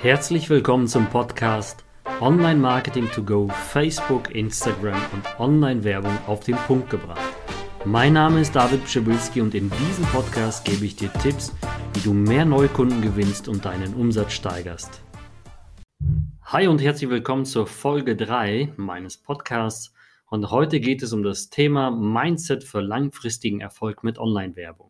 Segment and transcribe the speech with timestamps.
[0.00, 1.84] Herzlich willkommen zum Podcast
[2.20, 7.34] Online Marketing to Go, Facebook, Instagram und Online-Werbung auf den Punkt gebracht.
[7.84, 11.52] Mein Name ist David Pschibilski und in diesem Podcast gebe ich dir Tipps,
[11.94, 15.02] wie du mehr Neukunden gewinnst und deinen Umsatz steigerst.
[16.44, 19.92] Hi und herzlich willkommen zur Folge 3 meines Podcasts.
[20.30, 24.87] Und heute geht es um das Thema Mindset für langfristigen Erfolg mit Online-Werbung.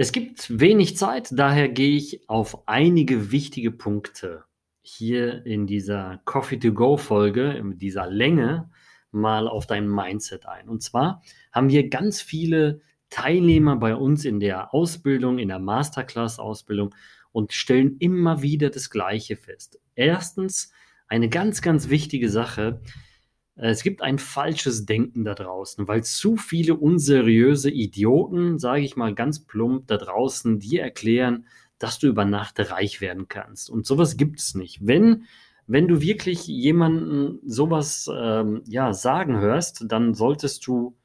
[0.00, 4.44] Es gibt wenig Zeit, daher gehe ich auf einige wichtige Punkte
[4.80, 8.70] hier in dieser Coffee to Go Folge, in dieser Länge,
[9.10, 10.70] mal auf dein Mindset ein.
[10.70, 11.22] Und zwar
[11.52, 16.94] haben wir ganz viele Teilnehmer bei uns in der Ausbildung, in der Masterclass-Ausbildung
[17.30, 19.82] und stellen immer wieder das Gleiche fest.
[19.96, 20.72] Erstens,
[21.08, 22.80] eine ganz, ganz wichtige Sache,
[23.68, 29.14] es gibt ein falsches Denken da draußen, weil zu viele unseriöse Idioten, sage ich mal
[29.14, 31.46] ganz plump, da draußen dir erklären,
[31.78, 33.70] dass du über Nacht reich werden kannst.
[33.70, 34.86] Und sowas gibt es nicht.
[34.86, 35.24] Wenn,
[35.66, 40.96] wenn du wirklich jemanden sowas ähm, ja, sagen hörst, dann solltest du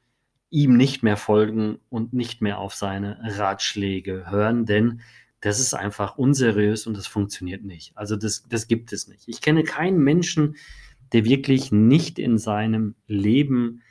[0.48, 5.00] ihm nicht mehr folgen und nicht mehr auf seine Ratschläge hören, denn
[5.40, 7.92] das ist einfach unseriös und das funktioniert nicht.
[7.96, 9.28] Also das, das gibt es nicht.
[9.28, 10.56] Ich kenne keinen Menschen,
[11.12, 13.82] wirklich nicht in seinem Leben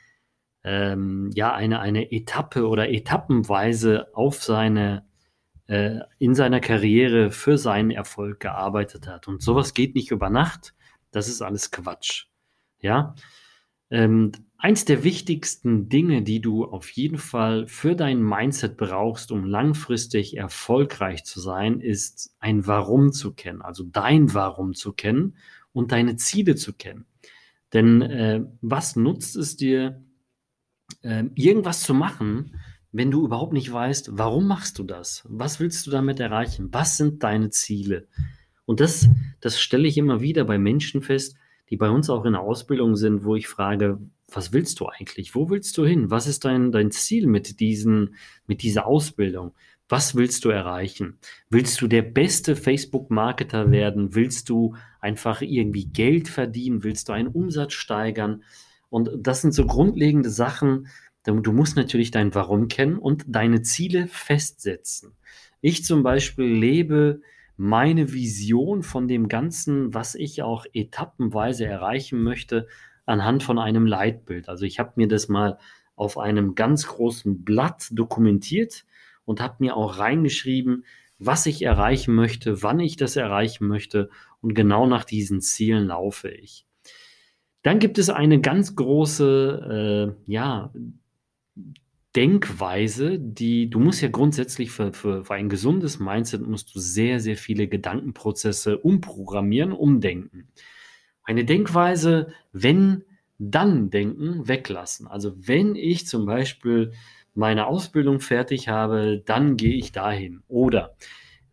[0.64, 5.06] ähm, ja eine, eine Etappe oder etappenweise auf seine
[5.68, 9.28] äh, in seiner Karriere für seinen Erfolg gearbeitet hat.
[9.28, 10.74] Und sowas geht nicht über Nacht.
[11.10, 12.26] Das ist alles Quatsch.
[12.80, 13.14] Ja.
[13.90, 19.44] Ähm, eins der wichtigsten Dinge, die du auf jeden Fall für dein Mindset brauchst, um
[19.44, 25.36] langfristig erfolgreich zu sein, ist ein Warum zu kennen, also dein Warum zu kennen
[25.72, 27.06] und deine Ziele zu kennen.
[27.72, 30.02] Denn äh, was nutzt es dir,
[31.02, 32.56] äh, irgendwas zu machen,
[32.92, 35.22] wenn du überhaupt nicht weißt, warum machst du das?
[35.28, 36.68] Was willst du damit erreichen?
[36.72, 38.08] Was sind deine Ziele?
[38.64, 39.08] Und das,
[39.40, 41.36] das stelle ich immer wieder bei Menschen fest,
[41.70, 43.98] die bei uns auch in der Ausbildung sind, wo ich frage,
[44.32, 45.34] was willst du eigentlich?
[45.34, 46.10] Wo willst du hin?
[46.10, 49.52] Was ist dein, dein Ziel mit, diesen, mit dieser Ausbildung?
[49.88, 51.18] Was willst du erreichen?
[51.48, 54.14] Willst du der beste Facebook-Marketer werden?
[54.14, 56.82] Willst du einfach irgendwie Geld verdienen?
[56.82, 58.42] Willst du einen Umsatz steigern?
[58.88, 60.88] Und das sind so grundlegende Sachen.
[61.22, 65.12] Du musst natürlich dein Warum kennen und deine Ziele festsetzen.
[65.60, 67.20] Ich zum Beispiel lebe
[67.56, 72.66] meine Vision von dem Ganzen, was ich auch etappenweise erreichen möchte,
[73.06, 74.48] anhand von einem Leitbild.
[74.48, 75.58] Also ich habe mir das mal
[75.94, 78.84] auf einem ganz großen Blatt dokumentiert
[79.24, 80.84] und habe mir auch reingeschrieben,
[81.18, 84.10] was ich erreichen möchte, wann ich das erreichen möchte
[84.42, 86.66] und genau nach diesen Zielen laufe ich.
[87.62, 90.72] Dann gibt es eine ganz große, äh, ja,
[92.16, 97.20] Denkweise, die du musst ja grundsätzlich für, für, für ein gesundes Mindset musst du sehr,
[97.20, 100.48] sehr viele Gedankenprozesse umprogrammieren, umdenken.
[101.22, 103.04] Eine Denkweise, wenn,
[103.38, 105.06] dann denken, weglassen.
[105.06, 106.92] Also wenn ich zum Beispiel
[107.34, 110.42] meine Ausbildung fertig habe, dann gehe ich dahin.
[110.48, 110.96] Oder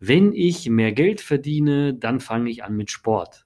[0.00, 3.43] wenn ich mehr Geld verdiene, dann fange ich an mit Sport.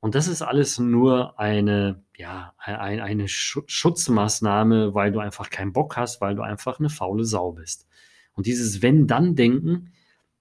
[0.00, 5.96] Und das ist alles nur eine, ja, eine, eine Schutzmaßnahme, weil du einfach keinen Bock
[5.96, 7.86] hast, weil du einfach eine faule Sau bist.
[8.32, 9.92] Und dieses Wenn-Dann-Denken,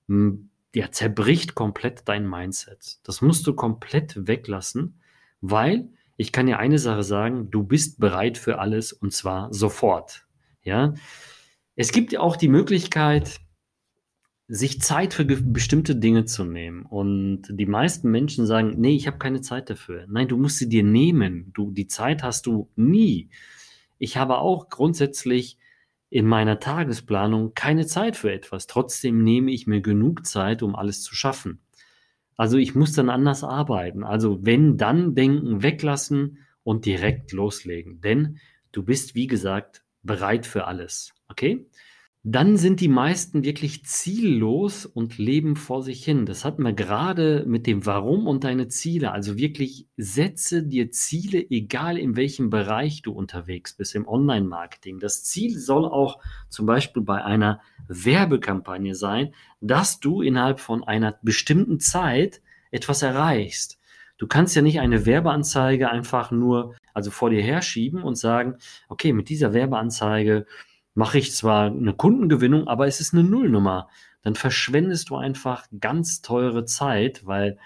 [0.08, 3.00] hm, ja, zerbricht komplett dein Mindset.
[3.04, 5.02] Das musst du komplett weglassen,
[5.42, 10.26] weil ich kann dir eine Sache sagen, du bist bereit für alles und zwar sofort.
[10.64, 10.94] Ja,
[11.76, 13.40] es gibt ja auch die Möglichkeit,
[14.52, 16.82] sich Zeit für bestimmte Dinge zu nehmen.
[16.82, 20.06] Und die meisten Menschen sagen, nee, ich habe keine Zeit dafür.
[20.10, 21.52] Nein, du musst sie dir nehmen.
[21.54, 23.30] Du, die Zeit hast du nie.
[24.00, 25.60] Ich habe auch grundsätzlich
[26.10, 28.66] in meiner Tagesplanung keine Zeit für etwas.
[28.66, 31.60] Trotzdem nehme ich mir genug Zeit, um alles zu schaffen.
[32.36, 34.04] Also ich muss dann anders arbeiten.
[34.04, 38.02] Also wenn, dann denken, weglassen und direkt loslegen.
[38.02, 38.40] Denn
[38.72, 41.14] du bist, wie gesagt, bereit für alles.
[41.28, 41.68] Okay?
[42.24, 46.26] Dann sind die meisten wirklich ziellos und leben vor sich hin.
[46.26, 49.14] Das hatten wir gerade mit dem Warum und deine Ziele.
[49.14, 55.00] Also wirklich setze dir Ziele, egal in welchem Bereich du unterwegs bist im Online-Marketing.
[55.00, 56.20] Das Ziel soll auch
[56.50, 63.80] zum Beispiel bei einer Werbekampagne sein, dass du innerhalb von einer bestimmten Zeit etwas erreichst.
[64.18, 68.58] Du kannst ja nicht eine Werbeanzeige einfach nur also vor dir herschieben und sagen,
[68.90, 70.46] okay, mit dieser Werbeanzeige
[71.00, 73.88] mache ich zwar eine Kundengewinnung, aber es ist eine Nullnummer.
[74.22, 77.58] Dann verschwendest du einfach ganz teure Zeit, weil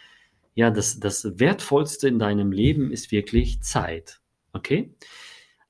[0.54, 4.22] ja, das, das Wertvollste in deinem Leben ist wirklich Zeit.
[4.54, 4.94] Okay?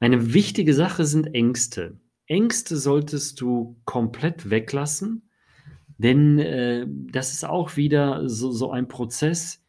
[0.01, 1.95] Eine wichtige Sache sind Ängste.
[2.27, 5.29] Ängste solltest du komplett weglassen,
[5.97, 9.62] denn äh, das ist auch wieder so, so ein Prozess,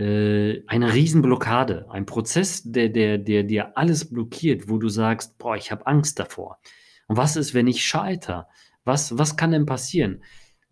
[0.00, 5.56] äh, eine Riesenblockade, ein Prozess, der, der, der dir alles blockiert, wo du sagst, boah,
[5.56, 6.58] ich habe Angst davor.
[7.06, 8.46] Und was ist, wenn ich scheitere?
[8.84, 10.22] Was, was kann denn passieren?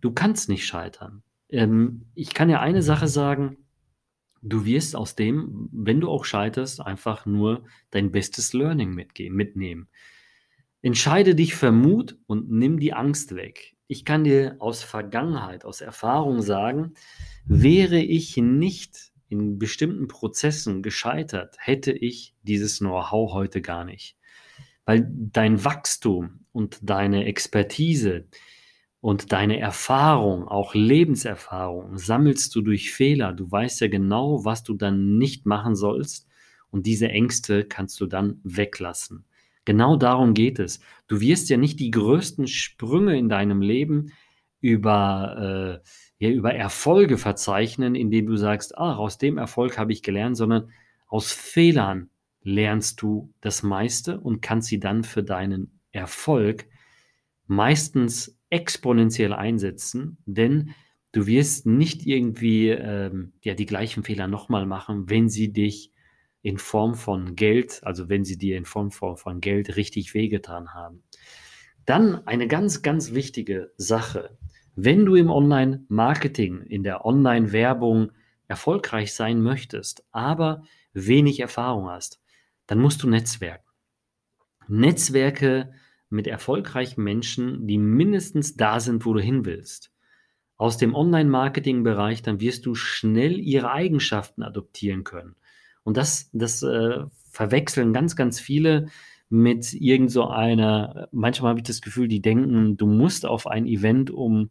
[0.01, 1.23] Du kannst nicht scheitern.
[1.51, 3.59] Ähm, ich kann ja eine Sache sagen,
[4.41, 9.89] du wirst aus dem, wenn du auch scheiterst, einfach nur dein bestes Learning mitgehen, mitnehmen.
[10.81, 13.77] Entscheide dich für Mut und nimm die Angst weg.
[13.89, 16.95] Ich kann dir aus Vergangenheit, aus Erfahrung sagen,
[17.45, 24.17] wäre ich nicht in bestimmten Prozessen gescheitert, hätte ich dieses Know-how heute gar nicht.
[24.85, 28.27] Weil dein Wachstum und deine Expertise
[29.01, 33.33] und deine Erfahrung, auch Lebenserfahrung, sammelst du durch Fehler.
[33.33, 36.27] Du weißt ja genau, was du dann nicht machen sollst.
[36.71, 39.25] Und diese Ängste kannst du dann weglassen.
[39.65, 40.81] Genau darum geht es.
[41.07, 44.13] Du wirst ja nicht die größten Sprünge in deinem Leben
[44.61, 50.03] über äh, ja, über Erfolge verzeichnen, indem du sagst, ah, aus dem Erfolg habe ich
[50.03, 50.71] gelernt, sondern
[51.07, 52.11] aus Fehlern
[52.43, 56.67] lernst du das meiste und kannst sie dann für deinen Erfolg
[57.47, 60.75] meistens exponentiell einsetzen, denn
[61.13, 65.93] du wirst nicht irgendwie ähm, ja, die gleichen Fehler nochmal machen, wenn sie dich
[66.43, 70.73] in Form von Geld, also wenn sie dir in Form von, von Geld richtig wehgetan
[70.73, 71.03] haben.
[71.85, 74.39] Dann eine ganz, ganz wichtige Sache.
[74.81, 78.13] Wenn du im Online-Marketing, in der Online-Werbung
[78.47, 82.21] erfolgreich sein möchtest, aber wenig Erfahrung hast,
[82.69, 83.69] dann musst du netzwerken.
[84.69, 85.73] Netzwerke
[86.11, 89.93] mit erfolgreichen Menschen, die mindestens da sind, wo du hin willst.
[90.57, 95.35] Aus dem Online-Marketing-Bereich, dann wirst du schnell ihre Eigenschaften adoptieren können.
[95.83, 97.01] Und das, das äh,
[97.33, 98.87] verwechseln ganz, ganz viele
[99.29, 103.67] mit irgend so einer, manchmal habe ich das Gefühl, die denken, du musst auf ein
[103.67, 104.51] Event, um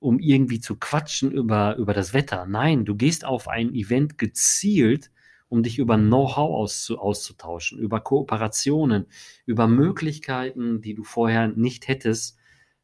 [0.00, 2.46] um irgendwie zu quatschen über, über das Wetter.
[2.46, 5.10] Nein, du gehst auf ein Event gezielt,
[5.48, 9.06] um dich über Know-how auszu, auszutauschen, über Kooperationen,
[9.46, 12.38] über Möglichkeiten, die du vorher nicht hättest,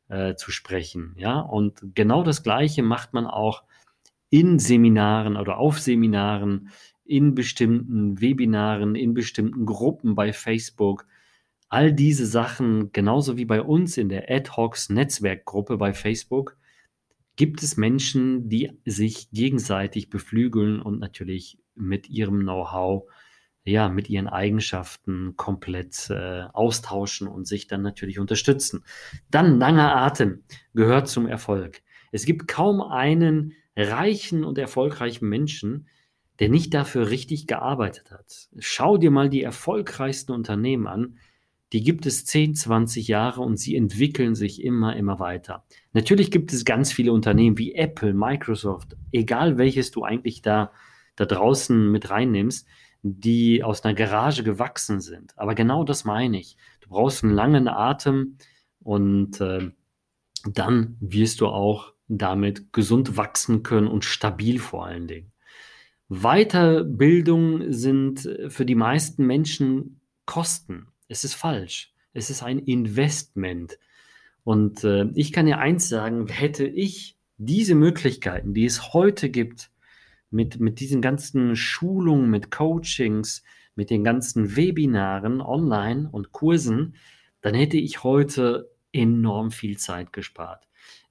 [0.08, 1.14] äh, zu sprechen.
[1.16, 3.64] Ja, und genau das Gleiche macht man auch
[4.28, 6.70] in Seminaren oder auf Seminaren,
[7.04, 11.06] in bestimmten Webinaren, in bestimmten Gruppen bei Facebook.
[11.68, 16.56] All diese Sachen, genauso wie bei uns in der Ad-Hocs Netzwerkgruppe bei Facebook,
[17.36, 23.04] gibt es Menschen, die sich gegenseitig beflügeln und natürlich mit ihrem Know-how,
[23.64, 28.84] ja, mit ihren Eigenschaften komplett äh, austauschen und sich dann natürlich unterstützen.
[29.30, 30.44] Dann langer Atem
[30.74, 31.82] gehört zum Erfolg.
[32.12, 35.88] Es gibt kaum einen reichen und erfolgreichen Menschen,
[36.38, 38.48] der nicht dafür richtig gearbeitet hat.
[38.58, 41.18] Schau dir mal die erfolgreichsten Unternehmen an,
[41.72, 45.64] die gibt es 10, 20 Jahre und sie entwickeln sich immer, immer weiter.
[45.92, 50.70] Natürlich gibt es ganz viele Unternehmen wie Apple, Microsoft, egal welches du eigentlich da,
[51.16, 52.68] da draußen mit reinnimmst,
[53.02, 55.36] die aus einer Garage gewachsen sind.
[55.36, 56.56] Aber genau das meine ich.
[56.80, 58.36] Du brauchst einen langen Atem
[58.80, 59.70] und äh,
[60.44, 65.32] dann wirst du auch damit gesund wachsen können und stabil vor allen Dingen.
[66.08, 70.86] Weiterbildung sind für die meisten Menschen Kosten.
[71.08, 71.92] Es ist falsch.
[72.12, 73.78] Es ist ein Investment.
[74.44, 79.70] Und äh, ich kann ja eins sagen, hätte ich diese Möglichkeiten, die es heute gibt,
[80.30, 83.42] mit, mit diesen ganzen Schulungen, mit Coachings,
[83.74, 86.94] mit den ganzen Webinaren online und Kursen,
[87.42, 90.66] dann hätte ich heute enorm viel Zeit gespart.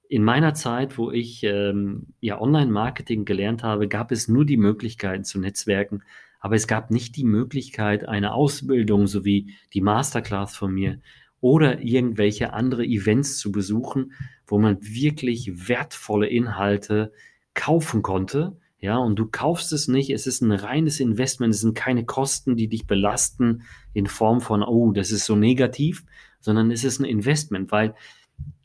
[0.08, 5.24] In meiner Zeit, wo ich ähm, ja Online-Marketing gelernt habe, gab es nur die Möglichkeiten
[5.24, 6.04] zu Netzwerken
[6.46, 11.00] aber es gab nicht die Möglichkeit, eine Ausbildung sowie die Masterclass von mir
[11.42, 14.14] oder irgendwelche andere Events zu besuchen,
[14.46, 17.12] wo man wirklich wertvolle Inhalte
[17.56, 18.58] kaufen konnte.
[18.78, 22.56] Ja, und du kaufst es nicht, es ist ein reines Investment, es sind keine Kosten,
[22.56, 26.06] die dich belasten in Form von, oh, das ist so negativ,
[26.42, 27.96] sondern es ist ein Investment, weil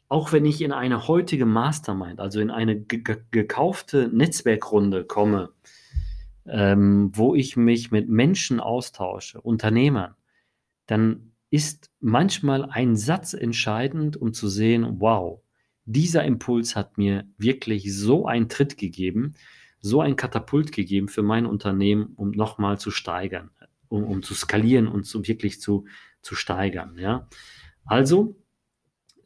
[0.07, 5.55] auch wenn ich in eine heutige Mastermind, also in eine gekaufte Netzwerkrunde komme,
[6.47, 10.15] ähm, wo ich mich mit Menschen austausche, Unternehmern,
[10.87, 15.43] dann ist manchmal ein Satz entscheidend, um zu sehen, wow,
[15.85, 19.35] dieser Impuls hat mir wirklich so einen Tritt gegeben,
[19.81, 23.51] so ein Katapult gegeben für mein Unternehmen, um nochmal zu steigern,
[23.89, 25.87] um, um zu skalieren und so wirklich zu,
[26.23, 26.97] zu steigern.
[26.99, 27.29] Ja?
[27.85, 28.37] Also,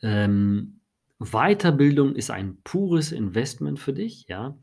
[0.01, 0.81] ähm,
[1.19, 4.57] Weiterbildung ist ein pures Investment für dich, ja.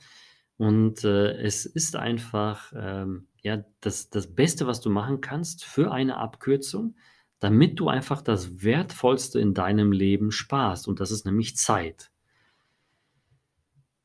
[0.62, 5.92] Und äh, es ist einfach ähm, ja, das, das Beste, was du machen kannst für
[5.92, 6.94] eine Abkürzung,
[7.40, 10.88] damit du einfach das Wertvollste in deinem Leben sparst.
[10.88, 12.12] Und das ist nämlich Zeit.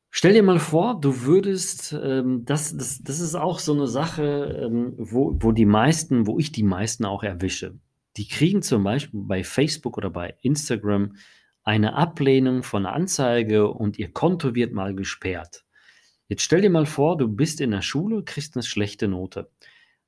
[0.09, 4.59] Stell dir mal vor, du würdest, ähm, das, das, das ist auch so eine Sache,
[4.59, 7.75] ähm, wo, wo die meisten, wo ich die meisten auch erwische.
[8.15, 11.17] Die kriegen zum Beispiel bei Facebook oder bei Instagram
[11.61, 15.66] eine Ablehnung von einer Anzeige und ihr Konto wird mal gesperrt.
[16.27, 19.49] Jetzt stell dir mal vor, du bist in der Schule, kriegst eine schlechte Note.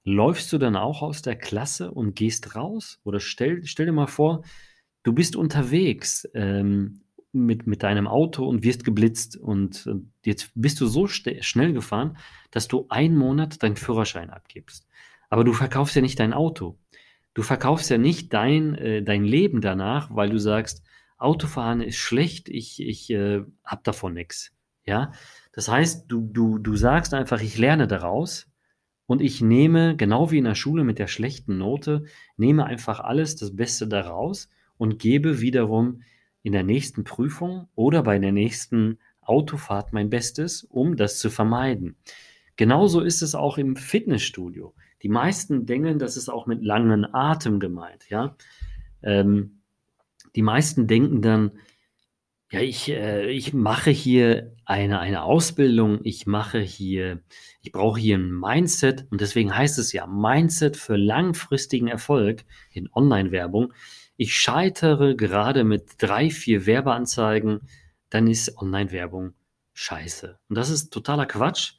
[0.04, 3.00] Läufst du dann auch aus der Klasse und gehst raus?
[3.04, 4.44] Oder stell, stell dir mal vor,
[5.04, 9.90] du bist unterwegs ähm, mit, mit deinem Auto und wirst geblitzt und
[10.26, 12.18] jetzt bist du so schnell gefahren,
[12.52, 14.88] dass du einen Monat deinen Führerschein abgibst.
[15.30, 16.78] Aber du verkaufst ja nicht dein Auto.
[17.34, 20.84] Du verkaufst ja nicht dein, äh, dein Leben danach, weil du sagst,
[21.18, 24.52] Autofahren ist schlecht, ich, ich äh, habe davon nichts.
[24.86, 25.12] Ja,
[25.52, 28.48] das heißt, du, du, du sagst einfach, ich lerne daraus
[29.08, 32.06] und ich nehme, genau wie in der Schule mit der schlechten Note,
[32.38, 36.04] nehme einfach alles, das Beste daraus und gebe wiederum
[36.44, 41.96] in der nächsten Prüfung oder bei der nächsten Autofahrt mein Bestes, um das zu vermeiden.
[42.56, 44.74] Genauso ist es auch im Fitnessstudio.
[45.02, 48.36] Die meisten denken, das ist auch mit langem Atem gemeint, ja.
[49.02, 49.62] Ähm,
[50.36, 51.52] die meisten denken dann,
[52.52, 57.22] ja, ich, äh, ich mache hier eine, eine Ausbildung, ich mache hier,
[57.62, 62.90] ich brauche hier ein Mindset und deswegen heißt es ja Mindset für langfristigen Erfolg in
[62.94, 63.74] Online-Werbung
[64.20, 67.62] ich scheitere gerade mit drei, vier Werbeanzeigen,
[68.10, 69.34] dann ist Online-Werbung
[69.72, 70.38] scheiße.
[70.50, 71.76] Und das ist totaler Quatsch.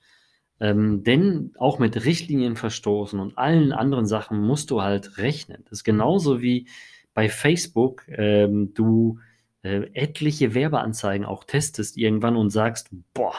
[0.58, 5.64] Ähm, denn auch mit Richtlinien verstoßen und allen anderen Sachen musst du halt rechnen.
[5.64, 6.66] Das ist genauso wie
[7.12, 9.18] bei Facebook, ähm, du
[9.62, 13.34] äh, etliche Werbeanzeigen auch testest irgendwann und sagst, boah,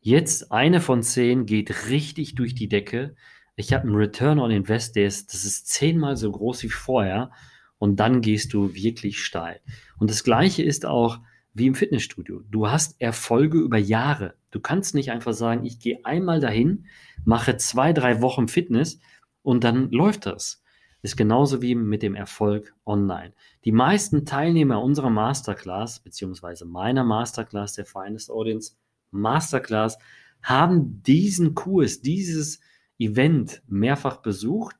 [0.00, 3.16] jetzt eine von zehn geht richtig durch die Decke.
[3.56, 7.32] Ich habe einen Return on Invest, der ist, das ist zehnmal so groß wie vorher
[7.78, 9.60] und dann gehst du wirklich steil.
[9.98, 11.20] Und das Gleiche ist auch
[11.54, 12.42] wie im Fitnessstudio.
[12.50, 14.34] Du hast Erfolge über Jahre.
[14.50, 16.86] Du kannst nicht einfach sagen, ich gehe einmal dahin,
[17.24, 19.00] mache zwei, drei Wochen Fitness
[19.42, 20.62] und dann läuft das.
[21.02, 23.32] Ist genauso wie mit dem Erfolg online.
[23.64, 28.74] Die meisten Teilnehmer unserer Masterclass, beziehungsweise meiner Masterclass, der Finest Audience
[29.10, 29.98] Masterclass,
[30.42, 32.60] haben diesen Kurs, dieses
[32.98, 34.76] Event mehrfach besucht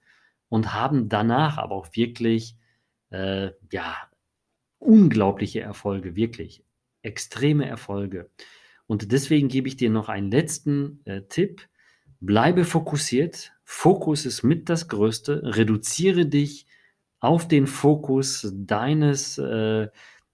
[0.48, 2.56] und haben danach aber auch wirklich
[3.10, 3.96] äh, ja,
[4.78, 6.64] unglaubliche Erfolge, wirklich
[7.02, 8.30] extreme Erfolge.
[8.86, 11.68] Und deswegen gebe ich dir noch einen letzten äh, Tipp.
[12.20, 13.52] Bleibe fokussiert.
[13.70, 15.42] Fokus ist mit das Größte.
[15.44, 16.64] Reduziere dich
[17.20, 19.88] auf den Fokus deines, äh,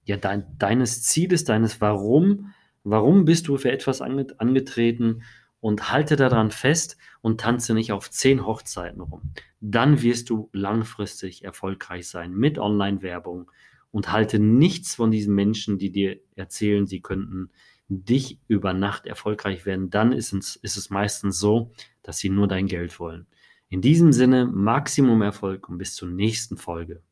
[0.04, 2.54] ja, dein, deines Zieles, deines Warum.
[2.84, 5.24] Warum bist du für etwas angetreten?
[5.64, 9.32] und halte daran fest und tanze nicht auf zehn Hochzeiten rum.
[9.62, 13.50] Dann wirst du langfristig erfolgreich sein mit Online-Werbung
[13.90, 17.48] und halte nichts von diesen Menschen, die dir erzählen, sie könnten
[17.88, 19.90] dich über Nacht erfolgreich werden.
[19.90, 21.72] Dann ist es, ist es meistens so,
[22.02, 23.26] dass sie nur dein Geld wollen.
[23.68, 27.02] In diesem Sinne, Maximum Erfolg und bis zur nächsten Folge.